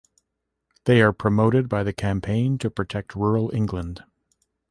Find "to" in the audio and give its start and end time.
2.57-2.71